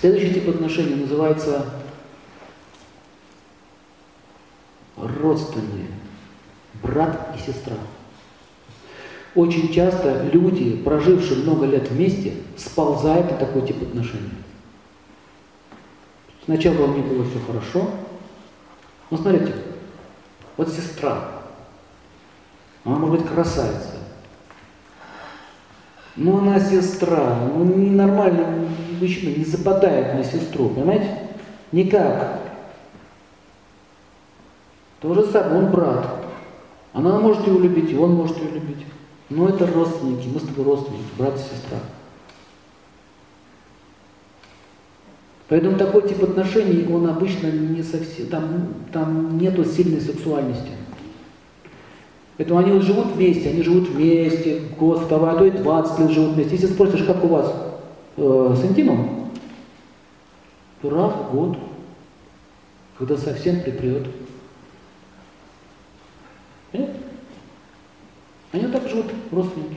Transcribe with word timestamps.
Следующий 0.00 0.34
тип 0.34 0.48
отношений 0.48 0.94
называется 0.94 1.66
родственные. 4.96 5.88
Брат 6.82 7.34
и 7.36 7.40
сестра. 7.40 7.74
Очень 9.34 9.72
часто 9.72 10.22
люди, 10.32 10.76
прожившие 10.76 11.42
много 11.42 11.66
лет 11.66 11.90
вместе, 11.90 12.34
сползают 12.56 13.32
на 13.32 13.36
такой 13.38 13.66
тип 13.66 13.82
отношений. 13.82 14.30
Сначала 16.44 16.84
у 16.84 16.94
них 16.94 17.04
было 17.06 17.24
все 17.24 17.40
хорошо. 17.40 17.90
Но 19.10 19.16
смотрите, 19.16 19.52
вот 20.56 20.68
сестра, 20.68 21.28
она 22.84 22.96
может 22.98 23.20
быть 23.20 23.28
красавица. 23.28 23.96
Но 26.14 26.38
она 26.38 26.60
сестра, 26.60 27.36
ну 27.52 27.64
ненормально 27.64 28.68
мужчина 29.00 29.36
не 29.36 29.44
западает 29.44 30.14
на 30.14 30.24
сестру, 30.24 30.68
понимаете? 30.70 31.18
Никак. 31.72 32.40
То 35.00 35.14
же 35.14 35.24
самое, 35.26 35.64
он 35.64 35.70
брат. 35.70 36.06
Она 36.92 37.18
может 37.20 37.46
его 37.46 37.60
любить, 37.60 37.90
и 37.90 37.96
он 37.96 38.14
может 38.14 38.36
ее 38.38 38.50
любить. 38.50 38.84
Но 39.30 39.48
это 39.48 39.66
родственники, 39.66 40.28
мы 40.32 40.40
с 40.40 40.42
тобой 40.42 40.64
родственники, 40.64 41.04
брат 41.16 41.36
и 41.36 41.38
сестра. 41.38 41.78
Поэтому 45.48 45.78
такой 45.78 46.06
тип 46.06 46.22
отношений, 46.22 46.92
он 46.92 47.08
обычно 47.08 47.46
не 47.46 47.82
совсем, 47.82 48.26
там, 48.26 48.74
там 48.92 49.38
нету 49.38 49.64
сильной 49.64 50.00
сексуальности. 50.00 50.72
Поэтому 52.36 52.60
они 52.60 52.72
вот 52.72 52.82
живут 52.82 53.06
вместе, 53.14 53.50
они 53.50 53.62
живут 53.62 53.88
вместе, 53.88 54.60
год, 54.78 55.00
второй, 55.00 55.30
а 55.30 55.36
то 55.36 55.44
и 55.44 55.50
20 55.50 55.98
лет 56.00 56.10
живут 56.10 56.34
вместе. 56.34 56.54
Если 56.54 56.66
спросишь, 56.66 57.04
как 57.04 57.24
у 57.24 57.28
вас 57.28 57.52
э, 58.18 58.54
с 58.56 58.64
интимом, 58.64 59.30
раз 60.82 61.12
в 61.12 61.34
год, 61.34 61.58
когда 62.98 63.16
совсем 63.16 63.60
припрет. 63.60 64.06
Понятно? 66.72 66.94
Они 68.52 68.62
вот 68.64 68.72
так 68.72 68.88
живут, 68.88 69.06
родственники. 69.30 69.76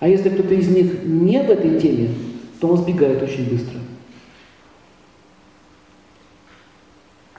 А 0.00 0.08
если 0.08 0.28
кто-то 0.28 0.54
из 0.54 0.68
них 0.68 1.04
не 1.04 1.42
в 1.42 1.50
этой 1.50 1.80
теме, 1.80 2.10
то 2.60 2.68
он 2.68 2.78
сбегает 2.78 3.22
очень 3.22 3.48
быстро. 3.48 3.78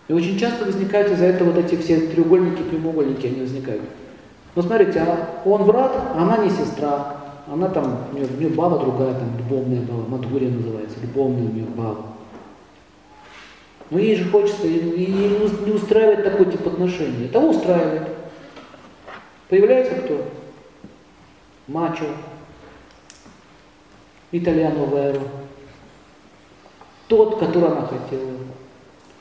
И 0.07 0.13
очень 0.13 0.39
часто 0.39 0.65
возникают 0.65 1.11
из-за 1.11 1.25
этого 1.25 1.51
вот 1.51 1.63
эти 1.63 1.75
все 1.75 1.99
треугольники, 2.07 2.63
прямоугольники, 2.63 3.27
они 3.27 3.41
возникают. 3.41 3.83
Ну 4.55 4.61
смотрите, 4.61 4.99
а 4.99 5.41
он 5.45 5.65
брат, 5.65 5.91
а 6.15 6.23
она 6.23 6.37
не 6.37 6.49
сестра. 6.49 7.26
Она 7.49 7.69
там, 7.69 8.07
у 8.11 8.15
нее, 8.15 8.27
у 8.27 8.37
нее 8.37 8.49
баба 8.49 8.77
другая, 8.79 9.13
там, 9.13 9.37
любовная 9.37 9.81
баба, 9.81 10.07
Мадхурия 10.09 10.51
называется, 10.51 10.97
любовная 11.01 11.43
у 11.43 11.53
нее 11.53 11.65
баба. 11.65 12.07
Но 13.89 13.99
ей 13.99 14.17
же 14.17 14.29
хочется, 14.29 14.67
ей 14.67 15.07
не 15.07 15.71
устраивает 15.71 16.25
такой 16.25 16.51
тип 16.51 16.67
отношений. 16.67 17.29
Того 17.29 17.51
устраивает. 17.51 18.09
Появляется 19.47 19.95
кто? 19.95 20.25
Мачо, 21.67 22.05
Итальяно 24.31 24.85
Веро. 24.85 25.21
Тот, 27.07 27.39
который 27.39 27.69
она 27.69 27.87
хотела. 27.87 28.31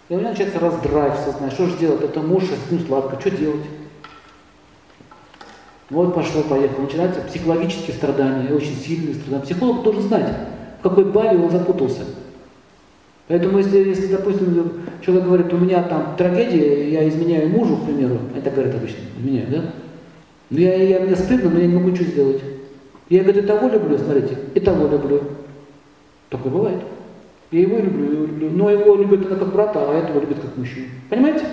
И 0.09 0.15
у 0.15 0.19
меня 0.19 0.31
начинается 0.31 0.59
раздрайв 0.59 1.15
в 1.15 1.25
сознании. 1.25 1.55
Что 1.55 1.67
же 1.67 1.77
делать? 1.79 2.03
Это 2.03 2.21
муж, 2.21 2.45
а 2.45 2.57
с 2.57 2.71
ним 2.73 2.85
сладко. 2.87 3.21
Что 3.21 3.31
делать? 3.31 3.65
Вот 5.91 6.15
пошло, 6.15 6.43
поехало. 6.43 6.83
Начинаются 6.83 7.21
психологические 7.21 7.95
страдания, 7.95 8.53
очень 8.53 8.75
сильные 8.75 9.15
страдания. 9.15 9.45
Психолог 9.45 9.83
должен 9.83 10.03
знать, 10.03 10.35
в 10.81 10.83
какой 10.83 11.05
баве 11.05 11.39
он 11.39 11.51
запутался. 11.51 12.03
Поэтому, 13.29 13.59
если, 13.59 13.79
если, 13.79 14.07
допустим, 14.07 14.73
человек 15.05 15.25
говорит, 15.25 15.53
у 15.53 15.59
меня 15.59 15.83
там 15.83 16.15
трагедия, 16.17 16.91
я 16.91 17.09
изменяю 17.09 17.49
мужу, 17.51 17.77
к 17.77 17.85
примеру, 17.85 18.19
это 18.37 18.51
говорят 18.51 18.75
обычно, 18.75 18.99
изменяю, 19.19 19.47
да? 19.51 19.63
Но 20.51 20.61
я, 20.61 20.75
я, 20.75 21.01
мне 21.01 21.17
стыдно, 21.17 21.51
но 21.51 21.59
я 21.59 21.67
не 21.67 21.75
могу 21.75 21.91
ничего 21.91 22.09
сделать. 22.09 22.43
Я, 23.09 23.23
говорю, 23.23 23.43
и 23.43 23.47
того 23.47 23.69
люблю, 23.69 23.99
смотрите, 23.99 24.39
и 24.55 24.61
того 24.61 24.89
люблю. 24.89 25.23
Такое 26.31 26.53
бывает. 26.53 26.83
Я 27.51 27.61
его 27.61 27.79
люблю, 27.79 28.13
его 28.13 28.27
люблю. 28.27 28.51
Но 28.51 28.71
его 28.71 28.97
любит 28.97 29.27
она 29.27 29.37
как 29.37 29.53
брата, 29.53 29.81
а 29.81 29.95
этого 29.95 30.21
любит 30.21 30.41
как 30.41 30.57
мужчину. 30.57 30.87
Понимаете? 31.09 31.47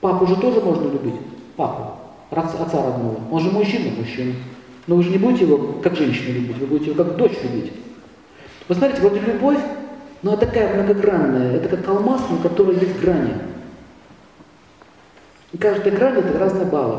Папу 0.00 0.26
же 0.26 0.36
тоже 0.36 0.60
можно 0.60 0.84
любить. 0.84 1.14
Папу. 1.56 2.05
Отца 2.30 2.82
родного. 2.82 3.20
Он 3.30 3.40
же 3.40 3.50
мужчина, 3.50 3.90
мужчина. 3.96 4.34
Но 4.86 4.96
вы 4.96 5.02
же 5.02 5.10
не 5.10 5.18
будете 5.18 5.44
его 5.44 5.80
как 5.82 5.96
женщину 5.96 6.34
любить, 6.34 6.58
вы 6.58 6.66
будете 6.66 6.90
его 6.90 7.04
как 7.04 7.16
дочь 7.16 7.36
любить. 7.42 7.72
Вы 8.68 8.74
смотрите, 8.74 9.02
вот 9.02 9.14
любовь, 9.14 9.58
ну 10.22 10.32
она 10.32 10.40
такая 10.40 10.74
многогранная. 10.74 11.56
Это 11.56 11.68
как 11.68 11.88
алмаз, 11.88 12.22
на 12.30 12.38
которой 12.38 12.78
есть 12.78 13.00
грани. 13.00 13.34
И 15.52 15.58
каждая 15.58 15.94
грань 15.94 16.18
это 16.18 16.38
разные 16.38 16.66
баллы. 16.66 16.98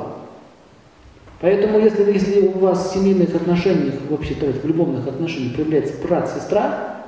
Поэтому, 1.40 1.80
если, 1.80 2.12
если 2.12 2.48
у 2.48 2.60
вас 2.60 2.90
в 2.90 2.94
семейных 2.94 3.36
отношениях, 3.36 3.94
вообще, 4.10 4.34
то 4.34 4.48
есть 4.48 4.64
в 4.64 4.68
любовных 4.68 5.08
отношениях 5.08 5.54
проявляется 5.54 5.94
брат, 6.02 6.30
сестра, 6.30 7.04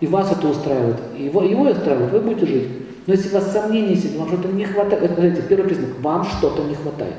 и 0.00 0.06
вас 0.06 0.32
это 0.32 0.48
устраивает, 0.48 0.96
и 1.18 1.24
его, 1.24 1.42
его 1.42 1.64
устраивает, 1.64 2.10
вы 2.10 2.20
будете 2.20 2.46
жить. 2.46 2.68
Но 3.06 3.12
если 3.12 3.28
у 3.28 3.34
вас 3.34 3.52
сомнения 3.52 3.94
сидят, 3.94 4.16
вам 4.16 4.28
что-то 4.28 4.48
не 4.48 4.64
хватает, 4.64 5.02
это, 5.02 5.14
знаете, 5.14 5.42
первый 5.46 5.68
признак, 5.68 6.00
вам 6.00 6.24
что-то 6.24 6.64
не 6.64 6.74
хватает. 6.74 7.16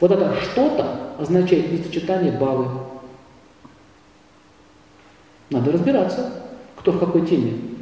Вот 0.00 0.10
это 0.10 0.34
что-то 0.42 1.12
означает 1.18 1.72
несочетание 1.72 2.32
бавы. 2.32 2.68
Надо 5.50 5.72
разбираться, 5.72 6.32
кто 6.76 6.92
в 6.92 6.98
какой 6.98 7.26
теме. 7.26 7.75